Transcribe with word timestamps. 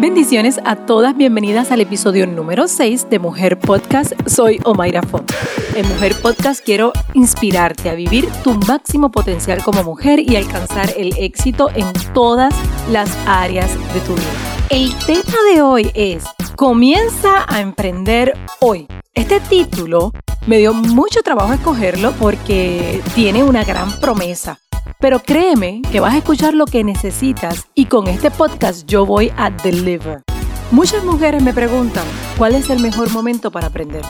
Bendiciones 0.00 0.60
a 0.64 0.76
todas, 0.76 1.16
bienvenidas 1.16 1.72
al 1.72 1.80
episodio 1.80 2.24
número 2.24 2.68
6 2.68 3.10
de 3.10 3.18
Mujer 3.18 3.58
Podcast. 3.58 4.12
Soy 4.28 4.60
Omaira 4.64 5.02
Font. 5.02 5.32
En 5.74 5.88
Mujer 5.88 6.14
Podcast 6.22 6.64
quiero 6.64 6.92
inspirarte 7.14 7.90
a 7.90 7.94
vivir 7.94 8.28
tu 8.44 8.54
máximo 8.68 9.10
potencial 9.10 9.60
como 9.64 9.82
mujer 9.82 10.20
y 10.20 10.36
alcanzar 10.36 10.90
el 10.96 11.12
éxito 11.18 11.68
en 11.74 11.92
todas 12.14 12.54
las 12.92 13.10
áreas 13.26 13.72
de 13.92 14.00
tu 14.02 14.14
vida. 14.14 14.68
El 14.70 14.94
tema 15.04 15.36
de 15.52 15.62
hoy 15.62 15.90
es 15.94 16.22
Comienza 16.54 17.44
a 17.48 17.60
emprender 17.60 18.34
hoy. 18.60 18.86
Este 19.14 19.40
título 19.40 20.12
me 20.46 20.58
dio 20.58 20.74
mucho 20.74 21.22
trabajo 21.22 21.54
escogerlo 21.54 22.12
porque 22.20 23.02
tiene 23.16 23.42
una 23.42 23.64
gran 23.64 23.90
promesa. 23.98 24.60
Pero 25.00 25.20
créeme 25.20 25.80
que 25.92 26.00
vas 26.00 26.14
a 26.14 26.18
escuchar 26.18 26.54
lo 26.54 26.66
que 26.66 26.82
necesitas 26.82 27.68
y 27.72 27.86
con 27.86 28.08
este 28.08 28.32
podcast 28.32 28.84
yo 28.88 29.06
voy 29.06 29.30
a 29.36 29.48
deliver. 29.48 30.24
Muchas 30.72 31.04
mujeres 31.04 31.40
me 31.40 31.54
preguntan, 31.54 32.04
¿cuál 32.36 32.56
es 32.56 32.68
el 32.68 32.80
mejor 32.80 33.08
momento 33.12 33.52
para 33.52 33.68
aprender? 33.68 34.02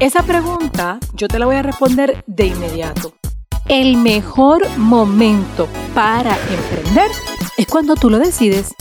Esa 0.00 0.22
pregunta 0.22 0.98
yo 1.14 1.28
te 1.28 1.38
la 1.38 1.46
voy 1.46 1.56
a 1.56 1.62
responder 1.62 2.22
de 2.26 2.48
inmediato. 2.48 3.14
El 3.68 3.96
mejor 3.96 4.68
momento 4.76 5.66
para 5.94 6.36
emprender 6.50 7.10
es 7.56 7.66
cuando 7.66 7.94
tú 7.94 8.10
lo 8.10 8.18
decides. 8.18 8.74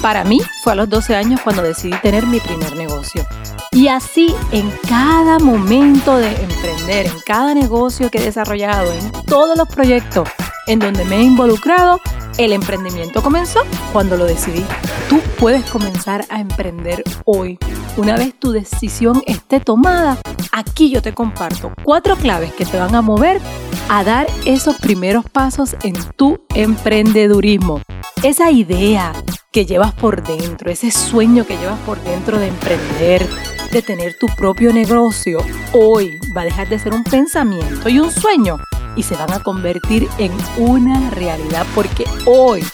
Para 0.00 0.24
mí 0.24 0.40
fue 0.64 0.72
a 0.72 0.76
los 0.76 0.88
12 0.88 1.16
años 1.16 1.42
cuando 1.42 1.60
decidí 1.60 1.98
tener 2.00 2.26
mi 2.26 2.40
primer 2.40 2.74
negocio. 2.76 3.26
Y 3.72 3.88
así 3.88 4.34
en 4.52 4.72
cada 4.88 5.38
momento 5.38 6.16
de 6.16 6.30
emprender, 6.30 7.06
en 7.08 7.20
cada 7.26 7.52
negocio 7.52 8.10
que 8.10 8.18
he 8.18 8.24
desarrollado, 8.24 8.90
en 8.90 9.12
todos 9.26 9.58
los 9.58 9.68
proyectos 9.68 10.26
en 10.70 10.78
donde 10.78 11.04
me 11.04 11.16
he 11.16 11.22
involucrado, 11.22 12.00
el 12.38 12.52
emprendimiento 12.52 13.22
comenzó 13.22 13.60
cuando 13.92 14.16
lo 14.16 14.24
decidí. 14.24 14.64
Tú 15.08 15.20
puedes 15.36 15.68
comenzar 15.68 16.24
a 16.30 16.40
emprender 16.40 17.02
hoy. 17.24 17.58
Una 17.96 18.16
vez 18.16 18.38
tu 18.38 18.52
decisión 18.52 19.20
esté 19.26 19.58
tomada, 19.58 20.18
aquí 20.52 20.88
yo 20.88 21.02
te 21.02 21.12
comparto 21.12 21.72
cuatro 21.82 22.14
claves 22.14 22.52
que 22.52 22.64
te 22.64 22.78
van 22.78 22.94
a 22.94 23.02
mover 23.02 23.40
a 23.88 24.04
dar 24.04 24.28
esos 24.44 24.76
primeros 24.76 25.24
pasos 25.28 25.74
en 25.82 25.94
tu 26.16 26.38
emprendedurismo. 26.54 27.82
Esa 28.22 28.52
idea 28.52 29.12
que 29.50 29.66
llevas 29.66 29.92
por 29.94 30.22
dentro, 30.22 30.70
ese 30.70 30.92
sueño 30.92 31.44
que 31.44 31.56
llevas 31.56 31.80
por 31.80 32.00
dentro 32.04 32.38
de 32.38 32.46
emprender, 32.46 33.28
de 33.72 33.82
tener 33.82 34.16
tu 34.20 34.28
propio 34.28 34.72
negocio, 34.72 35.40
hoy 35.72 36.20
va 36.36 36.42
a 36.42 36.44
dejar 36.44 36.68
de 36.68 36.78
ser 36.78 36.94
un 36.94 37.02
pensamiento 37.02 37.88
y 37.88 37.98
un 37.98 38.12
sueño 38.12 38.58
y 38.96 39.02
se 39.02 39.16
van 39.16 39.32
a 39.32 39.42
convertir 39.42 40.08
en 40.18 40.32
una 40.58 41.10
realidad 41.10 41.66
porque 41.74 42.04
hoy 42.26 42.64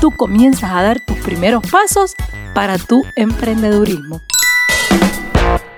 tú 0.00 0.10
comienzas 0.16 0.70
a 0.70 0.82
dar 0.82 1.00
tus 1.00 1.16
primeros 1.18 1.62
pasos 1.70 2.14
para 2.54 2.78
tu 2.78 3.02
emprendedurismo. 3.16 4.20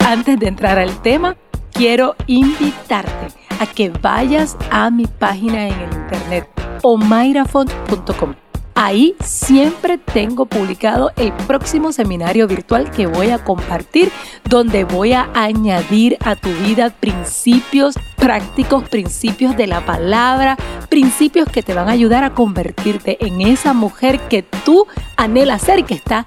Antes 0.00 0.38
de 0.38 0.48
entrar 0.48 0.78
al 0.78 1.00
tema, 1.02 1.36
quiero 1.72 2.16
invitarte 2.26 3.28
a 3.60 3.66
que 3.66 3.90
vayas 3.90 4.56
a 4.70 4.90
mi 4.90 5.06
página 5.06 5.68
en 5.68 5.74
el 5.74 5.92
internet 5.92 6.48
omairafont.com 6.82 8.41
Ahí 8.84 9.14
siempre 9.24 9.96
tengo 9.96 10.44
publicado 10.44 11.12
el 11.14 11.32
próximo 11.46 11.92
seminario 11.92 12.48
virtual 12.48 12.90
que 12.90 13.06
voy 13.06 13.30
a 13.30 13.38
compartir, 13.38 14.10
donde 14.48 14.82
voy 14.82 15.12
a 15.12 15.30
añadir 15.34 16.18
a 16.24 16.34
tu 16.34 16.48
vida 16.48 16.90
principios 16.90 17.94
prácticos, 18.16 18.88
principios 18.88 19.56
de 19.56 19.68
la 19.68 19.86
palabra, 19.86 20.56
principios 20.88 21.48
que 21.48 21.62
te 21.62 21.74
van 21.74 21.88
a 21.88 21.92
ayudar 21.92 22.24
a 22.24 22.34
convertirte 22.34 23.24
en 23.24 23.40
esa 23.40 23.72
mujer 23.72 24.18
que 24.22 24.42
tú 24.42 24.88
anhelas 25.16 25.62
ser 25.62 25.84
que 25.84 25.94
está 25.94 26.24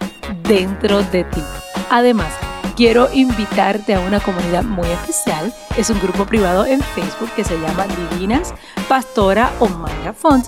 dentro 0.48 1.04
de 1.04 1.26
ti. 1.26 1.42
Además, 1.90 2.32
quiero 2.78 3.10
invitarte 3.14 3.96
a 3.96 4.00
una 4.00 4.22
comunidad 4.22 4.64
muy 4.64 4.88
especial. 4.88 5.54
Es 5.76 5.90
un 5.90 6.00
grupo 6.00 6.26
privado 6.26 6.66
en 6.66 6.80
Facebook 6.80 7.32
que 7.36 7.44
se 7.44 7.60
llama 7.60 7.86
Divinas 8.14 8.54
Pastora 8.88 9.52
Omaira 9.60 10.14
Font 10.14 10.46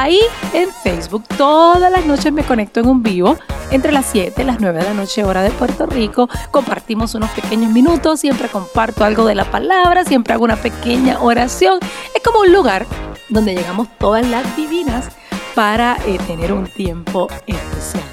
Ahí 0.00 0.20
en 0.52 0.70
Facebook 0.70 1.24
todas 1.36 1.90
las 1.90 2.06
noches 2.06 2.32
me 2.32 2.44
conecto 2.44 2.78
en 2.78 2.86
un 2.86 3.02
vivo 3.02 3.36
entre 3.72 3.90
las 3.90 4.06
7 4.06 4.40
y 4.40 4.44
las 4.44 4.60
9 4.60 4.78
de 4.78 4.84
la 4.84 4.94
noche 4.94 5.24
hora 5.24 5.42
de 5.42 5.50
Puerto 5.50 5.86
Rico. 5.86 6.28
Compartimos 6.52 7.16
unos 7.16 7.28
pequeños 7.30 7.72
minutos, 7.72 8.20
siempre 8.20 8.46
comparto 8.46 9.02
algo 9.02 9.24
de 9.24 9.34
la 9.34 9.50
palabra, 9.50 10.04
siempre 10.04 10.34
hago 10.34 10.44
una 10.44 10.54
pequeña 10.54 11.20
oración. 11.20 11.80
Es 12.14 12.22
como 12.22 12.42
un 12.42 12.52
lugar 12.52 12.86
donde 13.28 13.56
llegamos 13.56 13.88
todas 13.98 14.24
las 14.24 14.56
divinas 14.56 15.08
para 15.56 15.96
eh, 16.06 16.16
tener 16.28 16.52
un 16.52 16.68
tiempo 16.68 17.26
especial. 17.48 18.04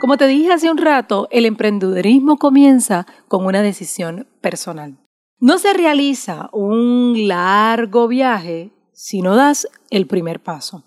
Como 0.00 0.16
te 0.16 0.26
dije 0.26 0.52
hace 0.52 0.70
un 0.70 0.78
rato, 0.78 1.28
el 1.32 1.44
emprendedurismo 1.44 2.38
comienza 2.38 3.06
con 3.28 3.44
una 3.44 3.60
decisión 3.60 4.26
personal. 4.40 4.96
No 5.38 5.58
se 5.58 5.74
realiza 5.74 6.48
un 6.54 7.28
largo 7.28 8.08
viaje 8.08 8.70
si 8.94 9.20
no 9.20 9.36
das 9.36 9.68
el 9.90 10.06
primer 10.06 10.42
paso. 10.42 10.84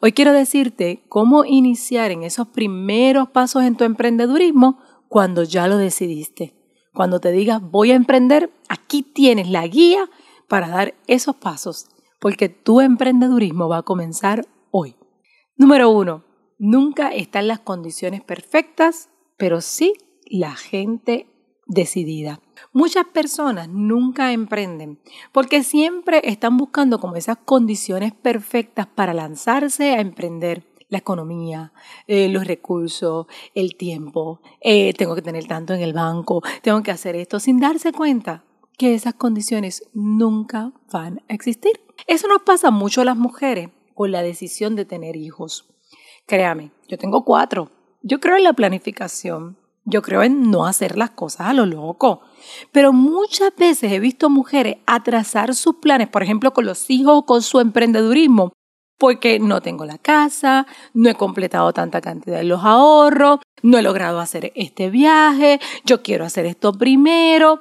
Hoy 0.00 0.12
quiero 0.12 0.32
decirte 0.32 1.04
cómo 1.08 1.44
iniciar 1.44 2.10
en 2.10 2.22
esos 2.22 2.48
primeros 2.48 3.30
pasos 3.30 3.62
en 3.64 3.76
tu 3.76 3.84
emprendedurismo 3.84 4.78
cuando 5.08 5.42
ya 5.42 5.68
lo 5.68 5.76
decidiste. 5.76 6.54
Cuando 6.92 7.20
te 7.20 7.32
digas 7.32 7.60
voy 7.62 7.92
a 7.92 7.96
emprender, 7.96 8.52
aquí 8.68 9.02
tienes 9.02 9.48
la 9.48 9.66
guía 9.66 10.10
para 10.48 10.68
dar 10.68 10.94
esos 11.06 11.36
pasos, 11.36 11.86
porque 12.20 12.48
tu 12.48 12.80
emprendedurismo 12.80 13.68
va 13.68 13.78
a 13.78 13.82
comenzar 13.82 14.46
hoy. 14.70 14.96
Número 15.56 15.90
uno, 15.90 16.24
nunca 16.58 17.10
están 17.14 17.46
las 17.46 17.60
condiciones 17.60 18.22
perfectas, 18.22 19.08
pero 19.36 19.60
sí 19.60 19.94
la 20.26 20.54
gente 20.54 21.29
decidida. 21.70 22.40
Muchas 22.72 23.06
personas 23.06 23.68
nunca 23.68 24.32
emprenden 24.32 24.98
porque 25.32 25.62
siempre 25.62 26.20
están 26.24 26.56
buscando 26.56 26.98
como 26.98 27.16
esas 27.16 27.38
condiciones 27.38 28.12
perfectas 28.12 28.88
para 28.88 29.14
lanzarse 29.14 29.92
a 29.92 30.00
emprender 30.00 30.66
la 30.88 30.98
economía, 30.98 31.72
eh, 32.08 32.28
los 32.28 32.48
recursos, 32.48 33.26
el 33.54 33.76
tiempo, 33.76 34.40
eh, 34.60 34.92
tengo 34.94 35.14
que 35.14 35.22
tener 35.22 35.46
tanto 35.46 35.72
en 35.72 35.80
el 35.80 35.92
banco, 35.92 36.42
tengo 36.62 36.82
que 36.82 36.90
hacer 36.90 37.14
esto, 37.14 37.38
sin 37.38 37.60
darse 37.60 37.92
cuenta 37.92 38.44
que 38.76 38.94
esas 38.94 39.14
condiciones 39.14 39.84
nunca 39.94 40.72
van 40.92 41.22
a 41.28 41.34
existir. 41.34 41.80
Eso 42.08 42.26
nos 42.26 42.42
pasa 42.42 42.72
mucho 42.72 43.02
a 43.02 43.04
las 43.04 43.16
mujeres 43.16 43.68
con 43.94 44.10
la 44.10 44.22
decisión 44.22 44.74
de 44.74 44.84
tener 44.84 45.14
hijos. 45.14 45.68
Créame, 46.26 46.72
yo 46.88 46.98
tengo 46.98 47.24
cuatro. 47.24 47.70
Yo 48.02 48.18
creo 48.18 48.36
en 48.36 48.44
la 48.44 48.54
planificación, 48.54 49.58
yo 49.90 50.02
creo 50.02 50.22
en 50.22 50.50
no 50.50 50.66
hacer 50.66 50.96
las 50.96 51.10
cosas 51.10 51.48
a 51.48 51.52
lo 51.52 51.66
loco. 51.66 52.22
Pero 52.72 52.92
muchas 52.92 53.54
veces 53.56 53.92
he 53.92 54.00
visto 54.00 54.30
mujeres 54.30 54.76
atrasar 54.86 55.54
sus 55.54 55.76
planes, 55.76 56.08
por 56.08 56.22
ejemplo, 56.22 56.52
con 56.52 56.64
los 56.64 56.88
hijos 56.90 57.18
o 57.18 57.26
con 57.26 57.42
su 57.42 57.60
emprendedurismo, 57.60 58.52
porque 58.98 59.38
no 59.38 59.60
tengo 59.60 59.84
la 59.84 59.98
casa, 59.98 60.66
no 60.94 61.08
he 61.08 61.14
completado 61.14 61.72
tanta 61.72 62.00
cantidad 62.00 62.38
de 62.38 62.44
los 62.44 62.64
ahorros, 62.64 63.40
no 63.62 63.78
he 63.78 63.82
logrado 63.82 64.20
hacer 64.20 64.52
este 64.54 64.90
viaje, 64.90 65.60
yo 65.84 66.02
quiero 66.02 66.24
hacer 66.24 66.46
esto 66.46 66.72
primero. 66.72 67.60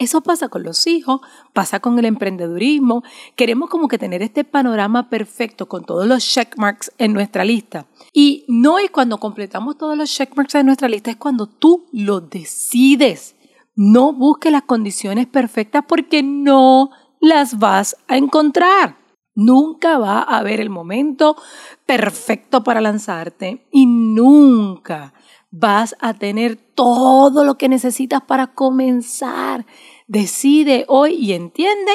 Eso 0.00 0.22
pasa 0.22 0.48
con 0.48 0.62
los 0.62 0.86
hijos, 0.86 1.20
pasa 1.52 1.78
con 1.78 1.98
el 1.98 2.06
emprendedurismo. 2.06 3.04
Queremos 3.36 3.68
como 3.68 3.86
que 3.86 3.98
tener 3.98 4.22
este 4.22 4.44
panorama 4.44 5.10
perfecto 5.10 5.68
con 5.68 5.84
todos 5.84 6.06
los 6.06 6.24
checkmarks 6.24 6.90
en 6.96 7.12
nuestra 7.12 7.44
lista. 7.44 7.84
Y 8.14 8.46
no 8.48 8.78
es 8.78 8.90
cuando 8.90 9.18
completamos 9.18 9.76
todos 9.76 9.98
los 9.98 10.10
checkmarks 10.10 10.54
en 10.54 10.64
nuestra 10.64 10.88
lista, 10.88 11.10
es 11.10 11.18
cuando 11.18 11.46
tú 11.46 11.86
lo 11.92 12.22
decides. 12.22 13.36
No 13.76 14.14
busques 14.14 14.50
las 14.50 14.62
condiciones 14.62 15.26
perfectas 15.26 15.84
porque 15.86 16.22
no 16.22 16.88
las 17.20 17.58
vas 17.58 17.94
a 18.08 18.16
encontrar. 18.16 18.96
Nunca 19.34 19.98
va 19.98 20.20
a 20.22 20.38
haber 20.38 20.62
el 20.62 20.70
momento 20.70 21.36
perfecto 21.84 22.64
para 22.64 22.80
lanzarte 22.80 23.66
y 23.70 23.84
nunca 23.84 25.12
vas 25.50 25.96
a 26.00 26.14
tener 26.14 26.56
todo 26.56 27.44
lo 27.44 27.56
que 27.58 27.68
necesitas 27.68 28.22
para 28.22 28.48
comenzar. 28.48 29.66
Decide 30.06 30.84
hoy 30.88 31.14
y 31.14 31.32
entiende 31.32 31.92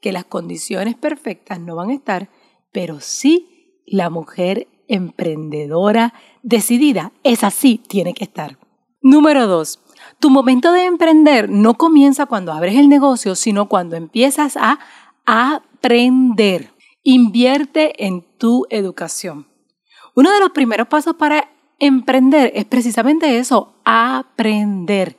que 0.00 0.12
las 0.12 0.24
condiciones 0.24 0.94
perfectas 0.94 1.60
no 1.60 1.76
van 1.76 1.90
a 1.90 1.94
estar, 1.94 2.30
pero 2.72 3.00
sí 3.00 3.82
la 3.86 4.10
mujer 4.10 4.68
emprendedora 4.88 6.14
decidida, 6.42 7.12
es 7.22 7.44
así, 7.44 7.78
tiene 7.78 8.14
que 8.14 8.24
estar. 8.24 8.58
Número 9.00 9.46
dos, 9.46 9.80
tu 10.18 10.30
momento 10.30 10.72
de 10.72 10.84
emprender 10.84 11.48
no 11.50 11.74
comienza 11.74 12.26
cuando 12.26 12.52
abres 12.52 12.76
el 12.76 12.88
negocio, 12.88 13.34
sino 13.34 13.68
cuando 13.68 13.96
empiezas 13.96 14.56
a 14.56 14.78
aprender. 15.24 16.72
Invierte 17.02 18.04
en 18.04 18.26
tu 18.38 18.66
educación. 18.70 19.46
Uno 20.14 20.32
de 20.32 20.40
los 20.40 20.50
primeros 20.50 20.88
pasos 20.88 21.14
para 21.14 21.48
Emprender 21.80 22.50
es 22.54 22.64
precisamente 22.64 23.38
eso, 23.38 23.72
aprender. 23.84 25.16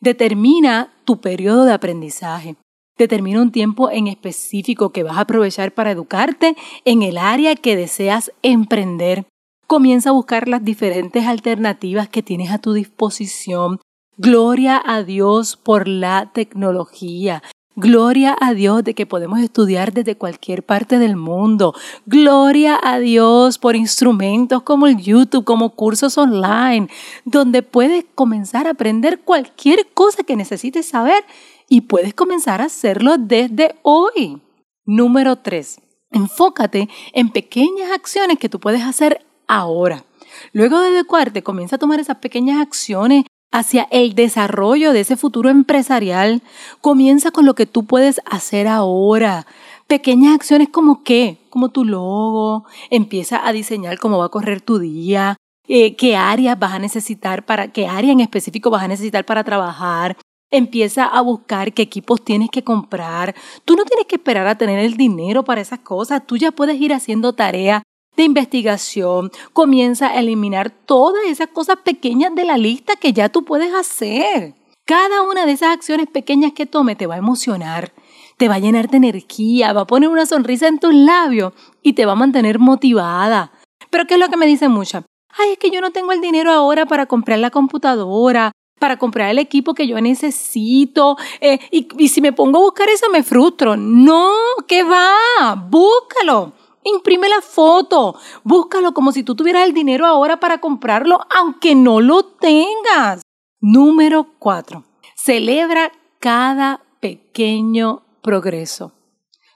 Determina 0.00 0.92
tu 1.04 1.20
periodo 1.20 1.64
de 1.64 1.72
aprendizaje. 1.72 2.56
Determina 2.98 3.40
un 3.40 3.52
tiempo 3.52 3.90
en 3.90 4.08
específico 4.08 4.90
que 4.90 5.04
vas 5.04 5.16
a 5.16 5.20
aprovechar 5.20 5.72
para 5.72 5.92
educarte 5.92 6.56
en 6.84 7.02
el 7.02 7.16
área 7.16 7.54
que 7.54 7.76
deseas 7.76 8.32
emprender. 8.42 9.24
Comienza 9.66 10.10
a 10.10 10.12
buscar 10.12 10.48
las 10.48 10.64
diferentes 10.64 11.26
alternativas 11.26 12.08
que 12.08 12.22
tienes 12.22 12.50
a 12.50 12.58
tu 12.58 12.72
disposición. 12.72 13.80
Gloria 14.16 14.82
a 14.84 15.04
Dios 15.04 15.56
por 15.56 15.86
la 15.86 16.32
tecnología. 16.34 17.42
Gloria 17.80 18.36
a 18.38 18.52
Dios 18.52 18.84
de 18.84 18.94
que 18.94 19.06
podemos 19.06 19.40
estudiar 19.40 19.94
desde 19.94 20.14
cualquier 20.14 20.62
parte 20.62 20.98
del 20.98 21.16
mundo. 21.16 21.74
Gloria 22.04 22.78
a 22.82 22.98
Dios 22.98 23.56
por 23.56 23.74
instrumentos 23.74 24.62
como 24.64 24.86
el 24.86 24.98
YouTube, 24.98 25.46
como 25.46 25.70
cursos 25.70 26.18
online, 26.18 26.88
donde 27.24 27.62
puedes 27.62 28.04
comenzar 28.14 28.66
a 28.66 28.72
aprender 28.72 29.20
cualquier 29.20 29.88
cosa 29.94 30.24
que 30.24 30.36
necesites 30.36 30.88
saber 30.88 31.24
y 31.70 31.80
puedes 31.82 32.12
comenzar 32.12 32.60
a 32.60 32.66
hacerlo 32.66 33.16
desde 33.16 33.76
hoy. 33.80 34.42
Número 34.84 35.36
3. 35.36 35.80
Enfócate 36.10 36.90
en 37.14 37.30
pequeñas 37.30 37.92
acciones 37.92 38.38
que 38.38 38.50
tú 38.50 38.60
puedes 38.60 38.82
hacer 38.82 39.24
ahora. 39.48 40.04
Luego 40.52 40.78
de 40.82 40.88
adecuarte, 40.88 41.42
comienza 41.42 41.76
a 41.76 41.78
tomar 41.78 41.98
esas 41.98 42.18
pequeñas 42.18 42.60
acciones 42.60 43.24
hacia 43.50 43.88
el 43.90 44.14
desarrollo 44.14 44.92
de 44.92 45.00
ese 45.00 45.16
futuro 45.16 45.48
empresarial. 45.48 46.42
Comienza 46.80 47.30
con 47.30 47.46
lo 47.46 47.54
que 47.54 47.66
tú 47.66 47.84
puedes 47.84 48.20
hacer 48.24 48.68
ahora. 48.68 49.46
Pequeñas 49.86 50.34
acciones 50.34 50.68
como 50.68 51.02
qué, 51.02 51.38
como 51.50 51.70
tu 51.70 51.84
logo. 51.84 52.64
Empieza 52.90 53.46
a 53.46 53.52
diseñar 53.52 53.98
cómo 53.98 54.18
va 54.18 54.26
a 54.26 54.30
correr 54.30 54.60
tu 54.60 54.78
día, 54.78 55.36
eh, 55.66 55.96
qué 55.96 56.16
áreas 56.16 56.58
vas 56.58 56.72
a 56.72 56.78
necesitar 56.78 57.44
para, 57.44 57.68
qué 57.72 57.86
área 57.86 58.12
en 58.12 58.20
específico 58.20 58.70
vas 58.70 58.84
a 58.84 58.88
necesitar 58.88 59.24
para 59.24 59.44
trabajar. 59.44 60.16
Empieza 60.52 61.04
a 61.04 61.20
buscar 61.20 61.72
qué 61.72 61.82
equipos 61.82 62.24
tienes 62.24 62.50
que 62.50 62.64
comprar. 62.64 63.36
Tú 63.64 63.76
no 63.76 63.84
tienes 63.84 64.06
que 64.06 64.16
esperar 64.16 64.48
a 64.48 64.58
tener 64.58 64.80
el 64.80 64.96
dinero 64.96 65.44
para 65.44 65.60
esas 65.60 65.78
cosas. 65.80 66.26
Tú 66.26 66.36
ya 66.36 66.50
puedes 66.50 66.80
ir 66.80 66.92
haciendo 66.92 67.34
tarea 67.34 67.82
de 68.20 68.26
investigación. 68.26 69.32
Comienza 69.52 70.08
a 70.08 70.20
eliminar 70.20 70.70
todas 70.70 71.24
esas 71.26 71.48
cosas 71.48 71.78
pequeñas 71.84 72.34
de 72.34 72.44
la 72.44 72.58
lista 72.58 72.96
que 72.96 73.12
ya 73.12 73.30
tú 73.30 73.44
puedes 73.44 73.74
hacer. 73.74 74.54
Cada 74.84 75.22
una 75.22 75.46
de 75.46 75.52
esas 75.52 75.70
acciones 75.70 76.06
pequeñas 76.06 76.52
que 76.52 76.66
tome 76.66 76.96
te 76.96 77.06
va 77.06 77.14
a 77.14 77.18
emocionar, 77.18 77.92
te 78.36 78.48
va 78.48 78.56
a 78.56 78.58
llenar 78.58 78.88
de 78.90 78.98
energía, 78.98 79.72
va 79.72 79.82
a 79.82 79.86
poner 79.86 80.08
una 80.08 80.26
sonrisa 80.26 80.68
en 80.68 80.78
tus 80.78 80.94
labios 80.94 81.52
y 81.82 81.94
te 81.94 82.06
va 82.06 82.12
a 82.12 82.16
mantener 82.16 82.58
motivada. 82.58 83.52
Pero 83.88 84.06
¿qué 84.06 84.14
es 84.14 84.20
lo 84.20 84.28
que 84.28 84.36
me 84.36 84.46
dicen 84.46 84.70
muchas? 84.70 85.04
Ay, 85.38 85.52
es 85.52 85.58
que 85.58 85.70
yo 85.70 85.80
no 85.80 85.90
tengo 85.90 86.12
el 86.12 86.20
dinero 86.20 86.52
ahora 86.52 86.86
para 86.86 87.06
comprar 87.06 87.38
la 87.38 87.50
computadora, 87.50 88.52
para 88.78 88.98
comprar 88.98 89.30
el 89.30 89.38
equipo 89.38 89.74
que 89.74 89.86
yo 89.86 90.00
necesito. 90.00 91.16
Eh, 91.40 91.58
y, 91.70 91.88
y, 91.96 92.08
si 92.08 92.20
me 92.20 92.32
pongo 92.32 92.58
a 92.58 92.62
buscar 92.62 92.88
eso 92.88 93.08
me 93.10 93.22
frustro. 93.22 93.76
No, 93.76 94.32
¿qué 94.66 94.82
va? 94.82 95.54
Búscalo. 95.54 96.59
Imprime 96.84 97.28
la 97.28 97.40
foto. 97.40 98.16
Búscalo 98.42 98.94
como 98.94 99.12
si 99.12 99.22
tú 99.22 99.34
tuvieras 99.34 99.66
el 99.66 99.74
dinero 99.74 100.06
ahora 100.06 100.40
para 100.40 100.60
comprarlo, 100.60 101.20
aunque 101.36 101.74
no 101.74 102.00
lo 102.00 102.24
tengas. 102.24 103.22
Número 103.60 104.26
4. 104.38 104.84
Celebra 105.14 105.92
cada 106.18 106.82
pequeño 107.00 108.02
progreso. 108.22 108.92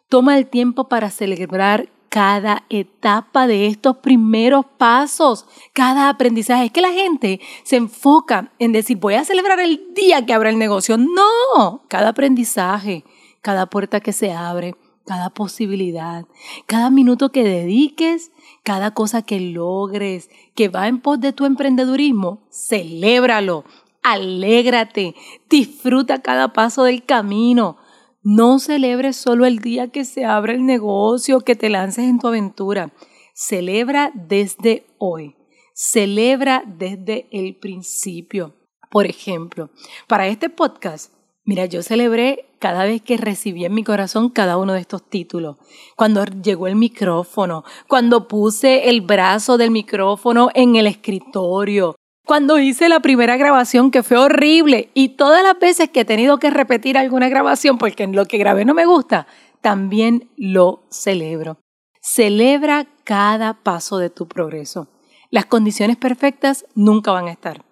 Toma 0.09 0.37
el 0.37 0.47
tiempo 0.49 0.88
para 0.88 1.11
celebrar 1.11 1.88
cada 2.15 2.65
etapa 2.69 3.49
de 3.49 3.67
estos 3.67 3.97
primeros 3.97 4.65
pasos, 4.79 5.47
cada 5.73 6.09
aprendizaje. 6.09 6.67
Es 6.67 6.70
que 6.70 6.81
la 6.81 6.93
gente 6.93 7.41
se 7.65 7.75
enfoca 7.75 8.53
en 8.61 8.70
decir, 8.70 8.99
voy 8.99 9.15
a 9.15 9.25
celebrar 9.25 9.59
el 9.59 9.93
día 9.94 10.25
que 10.25 10.32
abra 10.32 10.50
el 10.50 10.59
negocio. 10.59 10.97
No, 10.97 11.82
cada 11.88 12.11
aprendizaje, 12.11 13.05
cada 13.41 13.67
puerta 13.67 13.99
que 13.99 14.12
se 14.12 14.32
abre, 14.32 14.77
cada 15.05 15.31
posibilidad, 15.31 16.27
cada 16.67 16.91
minuto 16.91 17.31
que 17.31 17.45
dediques, 17.45 18.33
cada 18.62 18.93
cosa 18.93 19.23
que 19.23 19.41
logres, 19.41 20.31
que 20.55 20.69
va 20.69 20.89
en 20.89 21.01
pos 21.01 21.21
de 21.21 21.33
tu 21.33 21.45
emprendedurismo, 21.45 22.47
celébralo, 22.51 23.65
alégrate, 24.03 25.15
disfruta 25.49 26.23
cada 26.23 26.53
paso 26.53 26.85
del 26.85 27.05
camino. 27.05 27.79
No 28.23 28.59
celebres 28.59 29.17
solo 29.17 29.45
el 29.45 29.59
día 29.59 29.89
que 29.89 30.05
se 30.05 30.25
abre 30.25 30.55
el 30.55 30.65
negocio, 30.65 31.41
que 31.41 31.56
te 31.56 31.69
lances 31.69 32.05
en 32.05 32.19
tu 32.19 32.29
aventura. 32.29 32.93
Celebra 33.35 34.12
desde 34.15 34.87
hoy. 34.99 35.37
Celebra 35.75 36.62
desde 36.67 37.29
el 37.33 37.56
principio. 37.56 38.55
Por 38.91 39.06
ejemplo, 39.06 39.71
para 40.06 40.29
este 40.29 40.49
podcast, 40.49 41.12
mira, 41.44 41.67
yo 41.67 41.82
celebré 41.82 42.46
cada 42.58 42.85
vez 42.85 43.02
que 43.02 43.17
recibí 43.17 43.64
en 43.64 43.75
mi 43.75 43.85
corazón 43.85 44.31
cada 44.31 44.56
uno 44.56 44.73
de 44.73 44.81
estos 44.81 45.02
títulos. 45.08 45.56
Cuando 45.96 46.25
llegó 46.25 46.67
el 46.67 46.76
micrófono, 46.76 47.64
cuando 47.88 48.26
puse 48.29 48.88
el 48.88 49.02
brazo 49.02 49.58
del 49.58 49.70
micrófono 49.70 50.49
en 50.55 50.76
el 50.76 50.87
escritorio, 50.87 51.94
cuando 52.26 52.58
hice 52.58 52.88
la 52.88 53.00
primera 53.00 53.37
grabación 53.37 53.91
que 53.91 54.02
fue 54.02 54.17
horrible 54.17 54.91
y 54.94 55.11
todas 55.11 55.43
las 55.43 55.58
veces 55.58 55.91
que 55.91 56.00
he 56.00 56.05
tenido 56.06 56.38
que 56.38 56.49
repetir 56.49 56.96
alguna 56.96 57.29
grabación 57.29 57.76
porque 57.76 58.05
en 58.05 58.17
lo 58.17 58.25
que 58.25 58.38
grabé 58.38 58.64
no 58.64 58.73
me 58.73 58.87
gusta, 58.87 59.26
también 59.61 60.31
lo 60.37 60.85
celebro. 60.91 61.58
Celebra 62.00 62.87
cada 63.05 63.62
paso 63.62 63.99
de 63.99 64.08
tu 64.08 64.26
progreso. 64.26 64.88
Las 65.31 65.46
condiciones 65.46 65.99
perfectas 65.99 66.64
nunca 66.75 67.12
van 67.12 67.26
a 67.26 67.32
estar. 67.32 67.64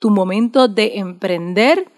Tu 0.00 0.10
momento 0.10 0.66
de 0.66 0.98
emprender 0.98 1.92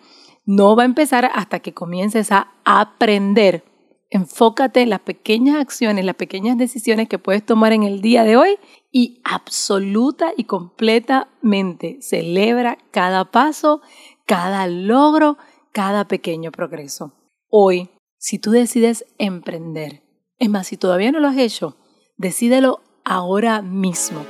no 0.44 0.76
va 0.76 0.82
a 0.82 0.86
empezar 0.86 1.30
hasta 1.32 1.60
que 1.60 1.74
comiences 1.74 2.32
a 2.32 2.52
aprender. 2.64 3.64
Enfócate 4.10 4.82
en 4.82 4.90
las 4.90 5.00
pequeñas 5.00 5.56
acciones, 5.56 6.04
las 6.04 6.14
pequeñas 6.14 6.56
decisiones 6.56 7.08
que 7.08 7.18
puedes 7.18 7.44
tomar 7.44 7.72
en 7.72 7.82
el 7.82 8.00
día 8.00 8.24
de 8.24 8.36
hoy 8.36 8.58
y 8.92 9.20
absoluta 9.24 10.32
y 10.36 10.44
completamente 10.44 11.98
celebra 12.00 12.78
cada 12.90 13.24
paso, 13.30 13.80
cada 14.26 14.66
logro, 14.68 15.36
cada 15.72 16.06
pequeño 16.06 16.52
progreso. 16.52 17.12
Hoy, 17.48 17.90
si 18.18 18.38
tú 18.38 18.52
decides 18.52 19.04
emprender, 19.18 20.02
es 20.38 20.48
más, 20.48 20.68
si 20.68 20.76
todavía 20.76 21.10
no 21.10 21.20
lo 21.20 21.28
has 21.28 21.38
hecho, 21.38 21.76
decídelo 22.16 22.82
ahora 23.04 23.62
mismo. 23.62 24.24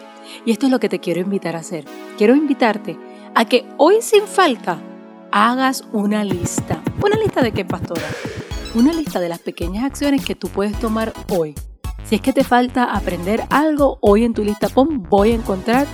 Y 0.47 0.53
esto 0.53 0.67
es 0.67 0.73
lo 0.73 0.81
que 0.81 0.89
te 0.89 1.01
quiero 1.01 1.21
invitar 1.21 1.57
a 1.57 1.61
hacer. 1.61 1.85
Quiero 2.17 2.35
invitarte 2.35 2.97
a 3.35 3.45
que 3.45 3.67
hoy 3.77 3.97
sin 4.01 4.23
falta 4.23 4.81
hagas 5.35 5.83
una 5.93 6.23
lista. 6.23 6.81
¿Una 7.05 7.17
lista 7.17 7.43
de 7.43 7.51
qué, 7.51 7.65
pastora? 7.65 8.07
Una 8.77 8.93
lista 8.93 9.19
de 9.19 9.29
las 9.29 9.41
pequeñas 9.41 9.83
acciones 9.83 10.25
que 10.25 10.37
tú 10.37 10.47
puedes 10.47 10.79
tomar 10.79 11.13
hoy. 11.29 11.57
Si 12.05 12.15
es 12.15 12.21
que 12.21 12.33
te 12.33 12.45
falta 12.45 12.85
aprender 12.85 13.43
algo, 13.51 13.99
hoy 14.01 14.23
en 14.23 14.33
tu 14.33 14.45
lista 14.45 14.69
pon 14.69 15.03
voy 15.03 15.33
a 15.33 15.35
encontrar 15.35 15.89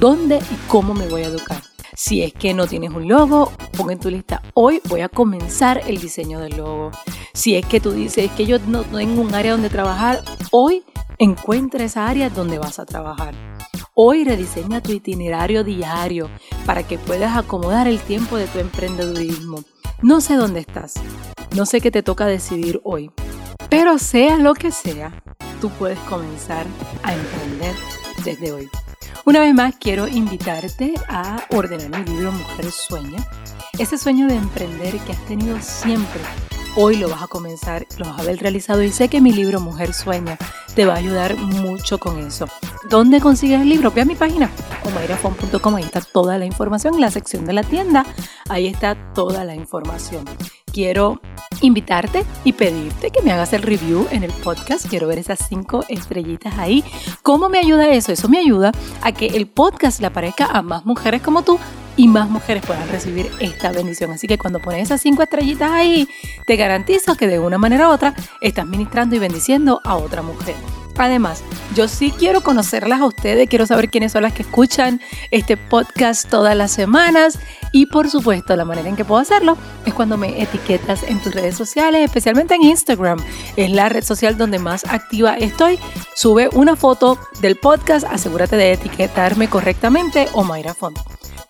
dónde 0.00 0.38
y 0.38 0.68
cómo 0.68 0.92
me 0.92 1.06
voy 1.06 1.22
a 1.22 1.26
educar. 1.26 1.62
Si 1.94 2.22
es 2.22 2.32
que 2.32 2.52
no 2.52 2.66
tienes 2.66 2.90
un 2.90 3.06
logo, 3.06 3.52
pon 3.76 3.92
en 3.92 4.00
tu 4.00 4.10
lista 4.10 4.42
hoy 4.54 4.80
voy 4.88 5.02
a 5.02 5.08
comenzar 5.08 5.82
el 5.86 6.00
diseño 6.00 6.40
del 6.40 6.56
logo. 6.56 6.90
Si 7.32 7.54
es 7.54 7.64
que 7.66 7.78
tú 7.78 7.92
dices 7.92 8.28
que 8.32 8.44
yo 8.44 8.58
no 8.66 8.82
tengo 8.82 9.22
un 9.22 9.32
área 9.32 9.52
donde 9.52 9.70
trabajar, 9.70 10.24
hoy 10.50 10.82
encuentra 11.18 11.84
esa 11.84 12.08
área 12.08 12.28
donde 12.28 12.58
vas 12.58 12.80
a 12.80 12.86
trabajar. 12.86 13.36
Hoy 14.02 14.24
rediseña 14.24 14.80
tu 14.80 14.92
itinerario 14.92 15.62
diario 15.62 16.30
para 16.64 16.82
que 16.82 16.96
puedas 16.96 17.36
acomodar 17.36 17.86
el 17.86 18.00
tiempo 18.00 18.38
de 18.38 18.46
tu 18.46 18.58
emprendedurismo. 18.58 19.62
No 20.00 20.22
sé 20.22 20.36
dónde 20.36 20.60
estás, 20.60 20.94
no 21.54 21.66
sé 21.66 21.82
qué 21.82 21.90
te 21.90 22.02
toca 22.02 22.24
decidir 22.24 22.80
hoy, 22.82 23.10
pero 23.68 23.98
sea 23.98 24.38
lo 24.38 24.54
que 24.54 24.72
sea, 24.72 25.22
tú 25.60 25.68
puedes 25.68 25.98
comenzar 25.98 26.64
a 27.02 27.12
emprender 27.12 27.74
desde 28.24 28.52
hoy. 28.52 28.70
Una 29.26 29.40
vez 29.40 29.52
más 29.52 29.74
quiero 29.78 30.08
invitarte 30.08 30.94
a 31.06 31.36
ordenar 31.50 32.00
mi 32.00 32.10
libro 32.10 32.32
Mujer 32.32 32.70
Sueña, 32.70 33.18
ese 33.78 33.98
sueño 33.98 34.28
de 34.28 34.36
emprender 34.36 34.96
que 35.00 35.12
has 35.12 35.26
tenido 35.26 35.60
siempre 35.60 36.22
Hoy 36.76 36.96
lo 36.96 37.08
vas 37.08 37.22
a 37.22 37.26
comenzar, 37.26 37.84
lo 37.98 38.06
vas 38.06 38.20
a 38.20 38.22
ver 38.22 38.38
realizado 38.38 38.82
y 38.82 38.92
sé 38.92 39.08
que 39.08 39.20
mi 39.20 39.32
libro 39.32 39.58
Mujer 39.60 39.92
Sueña 39.92 40.38
te 40.76 40.86
va 40.86 40.94
a 40.94 40.98
ayudar 40.98 41.36
mucho 41.36 41.98
con 41.98 42.18
eso. 42.18 42.46
¿Dónde 42.88 43.20
consigues 43.20 43.60
el 43.60 43.68
libro? 43.68 43.90
Ve 43.90 44.02
a 44.02 44.04
mi 44.04 44.14
página, 44.14 44.50
omairafon.com, 44.84 45.74
ahí 45.74 45.82
está 45.82 46.00
toda 46.00 46.38
la 46.38 46.46
información, 46.46 46.94
en 46.94 47.00
la 47.00 47.10
sección 47.10 47.44
de 47.44 47.54
la 47.54 47.64
tienda, 47.64 48.06
ahí 48.48 48.68
está 48.68 49.12
toda 49.14 49.44
la 49.44 49.56
información. 49.56 50.24
Quiero 50.72 51.20
invitarte 51.60 52.24
y 52.44 52.52
pedirte 52.52 53.10
que 53.10 53.22
me 53.22 53.32
hagas 53.32 53.52
el 53.52 53.62
review 53.62 54.06
en 54.12 54.22
el 54.22 54.32
podcast. 54.32 54.88
Quiero 54.88 55.08
ver 55.08 55.18
esas 55.18 55.40
cinco 55.48 55.84
estrellitas 55.88 56.56
ahí. 56.56 56.84
¿Cómo 57.22 57.48
me 57.48 57.58
ayuda 57.58 57.88
eso? 57.88 58.12
Eso 58.12 58.28
me 58.28 58.38
ayuda 58.38 58.70
a 59.02 59.10
que 59.10 59.26
el 59.26 59.48
podcast 59.48 60.00
le 60.00 60.06
aparezca 60.06 60.46
a 60.46 60.62
más 60.62 60.86
mujeres 60.86 61.20
como 61.20 61.42
tú 61.42 61.58
y 62.00 62.08
más 62.08 62.30
mujeres 62.30 62.64
puedan 62.66 62.88
recibir 62.88 63.30
esta 63.40 63.72
bendición. 63.72 64.10
Así 64.10 64.26
que 64.26 64.38
cuando 64.38 64.58
pones 64.58 64.84
esas 64.84 65.02
cinco 65.02 65.22
estrellitas 65.22 65.70
ahí, 65.70 66.08
te 66.46 66.56
garantizo 66.56 67.14
que 67.14 67.26
de 67.26 67.38
una 67.38 67.58
manera 67.58 67.90
u 67.90 67.92
otra 67.92 68.14
estás 68.40 68.66
ministrando 68.66 69.16
y 69.16 69.18
bendiciendo 69.18 69.82
a 69.84 69.96
otra 69.96 70.22
mujer. 70.22 70.54
Además, 70.96 71.42
yo 71.74 71.88
sí 71.88 72.10
quiero 72.10 72.40
conocerlas 72.42 73.02
a 73.02 73.06
ustedes, 73.06 73.50
quiero 73.50 73.66
saber 73.66 73.90
quiénes 73.90 74.12
son 74.12 74.22
las 74.22 74.32
que 74.32 74.42
escuchan 74.42 75.02
este 75.30 75.58
podcast 75.58 76.26
todas 76.30 76.56
las 76.56 76.70
semanas 76.72 77.38
y 77.70 77.86
por 77.86 78.08
supuesto 78.08 78.56
la 78.56 78.64
manera 78.64 78.88
en 78.88 78.96
que 78.96 79.04
puedo 79.04 79.20
hacerlo 79.20 79.58
es 79.84 79.92
cuando 79.92 80.16
me 80.16 80.42
etiquetas 80.42 81.02
en 81.02 81.20
tus 81.20 81.34
redes 81.34 81.54
sociales, 81.54 82.02
especialmente 82.02 82.54
en 82.54 82.62
Instagram. 82.62 83.18
Es 83.56 83.70
la 83.70 83.90
red 83.90 84.04
social 84.04 84.38
donde 84.38 84.58
más 84.58 84.86
activa 84.86 85.36
estoy. 85.36 85.78
Sube 86.14 86.48
una 86.54 86.76
foto 86.76 87.18
del 87.42 87.56
podcast, 87.56 88.06
asegúrate 88.10 88.56
de 88.56 88.72
etiquetarme 88.72 89.48
correctamente 89.48 90.28
o 90.32 90.44
Mayra 90.44 90.72
Fondo. 90.72 91.02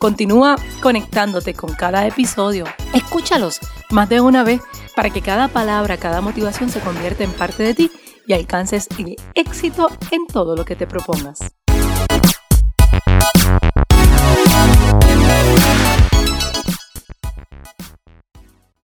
Continúa 0.02 0.56
conectándote 0.80 1.52
con 1.52 1.74
cada 1.74 2.06
episodio. 2.06 2.64
Escúchalos 2.94 3.60
más 3.90 4.08
de 4.08 4.22
una 4.22 4.42
vez 4.42 4.62
para 4.96 5.10
que 5.10 5.20
cada 5.20 5.48
palabra, 5.48 5.98
cada 5.98 6.22
motivación 6.22 6.70
se 6.70 6.80
convierta 6.80 7.22
en 7.22 7.32
parte 7.32 7.62
de 7.62 7.74
ti 7.74 7.90
y 8.26 8.32
alcances 8.32 8.88
el 8.96 9.16
éxito 9.34 9.90
en 10.10 10.26
todo 10.26 10.56
lo 10.56 10.64
que 10.64 10.74
te 10.74 10.86
propongas. 10.86 11.59